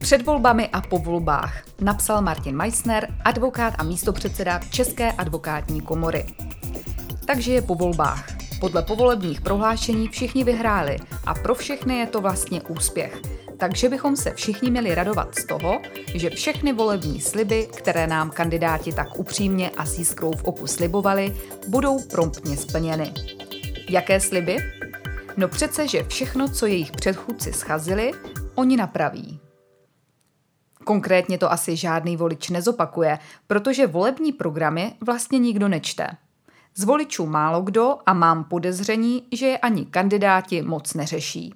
Před 0.00 0.26
volbami 0.26 0.68
a 0.68 0.80
po 0.80 0.98
volbách 0.98 1.62
napsal 1.80 2.22
Martin 2.22 2.56
Meissner, 2.56 3.14
advokát 3.24 3.74
a 3.78 3.82
místopředseda 3.82 4.60
České 4.70 5.12
advokátní 5.12 5.80
komory. 5.80 6.26
Takže 7.26 7.52
je 7.52 7.62
po 7.62 7.74
volbách. 7.74 8.26
Podle 8.60 8.82
povolebních 8.82 9.40
prohlášení 9.40 10.08
všichni 10.08 10.44
vyhráli 10.44 10.96
a 11.26 11.34
pro 11.34 11.54
všechny 11.54 11.98
je 11.98 12.06
to 12.06 12.20
vlastně 12.20 12.62
úspěch. 12.62 13.20
Takže 13.58 13.88
bychom 13.88 14.16
se 14.16 14.34
všichni 14.34 14.70
měli 14.70 14.94
radovat 14.94 15.34
z 15.34 15.44
toho, 15.44 15.80
že 16.14 16.30
všechny 16.30 16.72
volební 16.72 17.20
sliby, 17.20 17.68
které 17.76 18.06
nám 18.06 18.30
kandidáti 18.30 18.92
tak 18.92 19.18
upřímně 19.18 19.70
a 19.76 19.86
s 19.86 19.98
jiskrou 19.98 20.32
v 20.32 20.44
oku 20.44 20.66
slibovali, 20.66 21.36
budou 21.68 22.02
promptně 22.02 22.56
splněny. 22.56 23.12
Jaké 23.90 24.20
sliby? 24.20 24.56
No 25.36 25.48
přece, 25.48 25.88
že 25.88 26.04
všechno, 26.04 26.48
co 26.48 26.66
jejich 26.66 26.92
předchůdci 26.92 27.52
schazili, 27.52 28.12
oni 28.54 28.76
napraví. 28.76 29.39
Konkrétně 30.84 31.38
to 31.38 31.52
asi 31.52 31.76
žádný 31.76 32.16
volič 32.16 32.50
nezopakuje, 32.50 33.18
protože 33.46 33.86
volební 33.86 34.32
programy 34.32 34.92
vlastně 35.06 35.38
nikdo 35.38 35.68
nečte. 35.68 36.06
Z 36.74 36.84
voličů 36.84 37.26
málo 37.26 37.62
kdo 37.62 37.96
a 38.06 38.12
mám 38.12 38.44
podezření, 38.44 39.22
že 39.32 39.46
je 39.46 39.58
ani 39.58 39.84
kandidáti 39.84 40.62
moc 40.62 40.94
neřeší. 40.94 41.54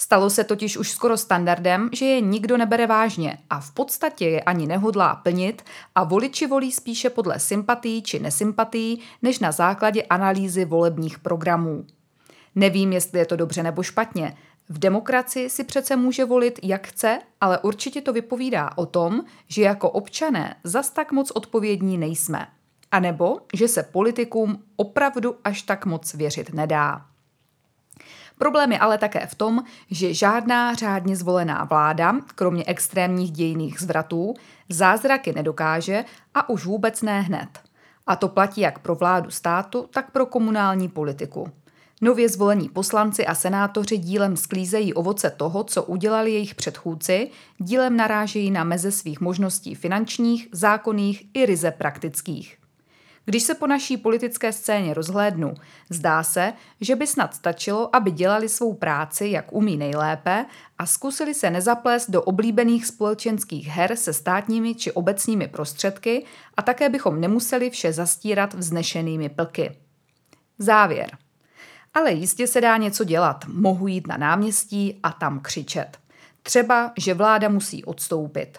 Stalo 0.00 0.30
se 0.30 0.44
totiž 0.44 0.76
už 0.76 0.90
skoro 0.90 1.16
standardem, 1.16 1.88
že 1.92 2.04
je 2.04 2.20
nikdo 2.20 2.56
nebere 2.56 2.86
vážně 2.86 3.38
a 3.50 3.60
v 3.60 3.70
podstatě 3.70 4.28
je 4.28 4.40
ani 4.40 4.66
nehodlá 4.66 5.14
plnit 5.14 5.62
a 5.94 6.04
voliči 6.04 6.46
volí 6.46 6.72
spíše 6.72 7.10
podle 7.10 7.38
sympatí 7.38 8.02
či 8.02 8.18
nesympatí, 8.18 9.00
než 9.22 9.38
na 9.38 9.52
základě 9.52 10.02
analýzy 10.02 10.64
volebních 10.64 11.18
programů. 11.18 11.86
Nevím, 12.54 12.92
jestli 12.92 13.18
je 13.18 13.26
to 13.26 13.36
dobře 13.36 13.62
nebo 13.62 13.82
špatně, 13.82 14.36
v 14.68 14.78
demokracii 14.78 15.50
si 15.50 15.64
přece 15.64 15.96
může 15.96 16.24
volit, 16.24 16.58
jak 16.62 16.86
chce, 16.86 17.18
ale 17.40 17.58
určitě 17.58 18.00
to 18.00 18.12
vypovídá 18.12 18.70
o 18.76 18.86
tom, 18.86 19.24
že 19.46 19.62
jako 19.62 19.90
občané 19.90 20.56
zas 20.64 20.90
tak 20.90 21.12
moc 21.12 21.30
odpovědní 21.30 21.98
nejsme. 21.98 22.46
A 22.90 23.00
nebo, 23.00 23.40
že 23.54 23.68
se 23.68 23.82
politikům 23.82 24.62
opravdu 24.76 25.36
až 25.44 25.62
tak 25.62 25.86
moc 25.86 26.14
věřit 26.14 26.54
nedá. 26.54 27.06
Problém 28.38 28.72
je 28.72 28.78
ale 28.78 28.98
také 28.98 29.26
v 29.26 29.34
tom, 29.34 29.64
že 29.90 30.14
žádná 30.14 30.74
řádně 30.74 31.16
zvolená 31.16 31.64
vláda, 31.64 32.14
kromě 32.34 32.64
extrémních 32.66 33.32
dějných 33.32 33.80
zvratů, 33.80 34.34
zázraky 34.68 35.32
nedokáže 35.32 36.04
a 36.34 36.48
už 36.48 36.64
vůbec 36.64 37.02
ne 37.02 37.20
hned. 37.20 37.48
A 38.06 38.16
to 38.16 38.28
platí 38.28 38.60
jak 38.60 38.78
pro 38.78 38.94
vládu 38.94 39.30
státu, 39.30 39.88
tak 39.90 40.10
pro 40.10 40.26
komunální 40.26 40.88
politiku. 40.88 41.52
Nově 42.00 42.28
zvolení 42.28 42.68
poslanci 42.68 43.26
a 43.26 43.34
senátoři 43.34 43.98
dílem 43.98 44.36
sklízejí 44.36 44.94
ovoce 44.94 45.30
toho, 45.30 45.64
co 45.64 45.82
udělali 45.82 46.32
jejich 46.32 46.54
předchůdci, 46.54 47.30
dílem 47.58 47.96
narážejí 47.96 48.50
na 48.50 48.64
meze 48.64 48.92
svých 48.92 49.20
možností 49.20 49.74
finančních, 49.74 50.48
zákonných 50.52 51.26
i 51.34 51.46
ryze 51.46 51.70
praktických. 51.70 52.58
Když 53.24 53.42
se 53.42 53.54
po 53.54 53.66
naší 53.66 53.96
politické 53.96 54.52
scéně 54.52 54.94
rozhlédnu, 54.94 55.54
zdá 55.90 56.22
se, 56.22 56.52
že 56.80 56.96
by 56.96 57.06
snad 57.06 57.34
stačilo, 57.34 57.96
aby 57.96 58.10
dělali 58.10 58.48
svou 58.48 58.74
práci, 58.74 59.26
jak 59.26 59.52
umí 59.52 59.76
nejlépe, 59.76 60.46
a 60.78 60.86
zkusili 60.86 61.34
se 61.34 61.50
nezaplést 61.50 62.10
do 62.10 62.22
oblíbených 62.22 62.86
společenských 62.86 63.66
her 63.66 63.96
se 63.96 64.12
státními 64.12 64.74
či 64.74 64.92
obecními 64.92 65.48
prostředky 65.48 66.24
a 66.56 66.62
také 66.62 66.88
bychom 66.88 67.20
nemuseli 67.20 67.70
vše 67.70 67.92
zastírat 67.92 68.54
vznešenými 68.54 69.28
plky. 69.28 69.76
Závěr– 70.58 71.10
ale 71.98 72.12
jistě 72.12 72.46
se 72.46 72.60
dá 72.60 72.76
něco 72.76 73.04
dělat. 73.04 73.44
Mohu 73.48 73.86
jít 73.86 74.06
na 74.06 74.16
náměstí 74.16 75.00
a 75.02 75.12
tam 75.12 75.40
křičet. 75.40 75.98
Třeba, 76.42 76.92
že 76.98 77.14
vláda 77.14 77.48
musí 77.48 77.84
odstoupit. 77.84 78.58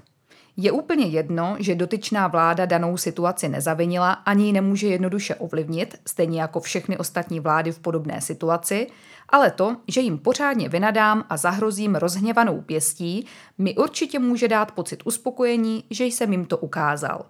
Je 0.57 0.71
úplně 0.71 1.05
jedno, 1.05 1.55
že 1.59 1.75
dotyčná 1.75 2.27
vláda 2.27 2.65
danou 2.65 2.97
situaci 2.97 3.49
nezavinila 3.49 4.11
ani 4.11 4.45
ji 4.45 4.53
nemůže 4.53 4.87
jednoduše 4.87 5.35
ovlivnit, 5.35 5.95
stejně 6.07 6.41
jako 6.41 6.59
všechny 6.59 6.97
ostatní 6.97 7.39
vlády 7.39 7.71
v 7.71 7.79
podobné 7.79 8.21
situaci, 8.21 8.87
ale 9.29 9.51
to, 9.51 9.75
že 9.87 10.01
jim 10.01 10.17
pořádně 10.17 10.69
vynadám 10.69 11.25
a 11.29 11.37
zahrozím 11.37 11.95
rozhněvanou 11.95 12.61
pěstí, 12.61 13.25
mi 13.57 13.75
určitě 13.75 14.19
může 14.19 14.47
dát 14.47 14.71
pocit 14.71 15.01
uspokojení, 15.05 15.83
že 15.89 16.05
jsem 16.05 16.31
jim 16.31 16.45
to 16.45 16.57
ukázal. 16.57 17.25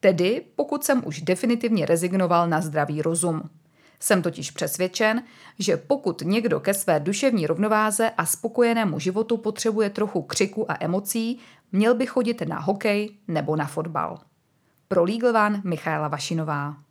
Tedy 0.00 0.42
pokud 0.56 0.84
jsem 0.84 1.02
už 1.06 1.20
definitivně 1.20 1.86
rezignoval 1.86 2.48
na 2.48 2.60
zdravý 2.60 3.02
rozum. 3.02 3.42
Jsem 4.00 4.22
totiž 4.22 4.50
přesvědčen, 4.50 5.22
že 5.58 5.76
pokud 5.76 6.20
někdo 6.20 6.60
ke 6.60 6.74
své 6.74 7.00
duševní 7.00 7.46
rovnováze 7.46 8.10
a 8.10 8.26
spokojenému 8.26 8.98
životu 8.98 9.36
potřebuje 9.36 9.90
trochu 9.90 10.22
křiku 10.22 10.70
a 10.70 10.76
emocí, 10.80 11.38
měl 11.72 11.94
by 11.94 12.06
chodit 12.06 12.40
na 12.40 12.58
hokej 12.58 13.16
nebo 13.28 13.56
na 13.56 13.66
fotbal. 13.66 14.18
Pro 14.88 15.04
Legal 15.04 15.46
One 15.46 15.60
Michaela 15.64 16.08
Vašinová. 16.08 16.83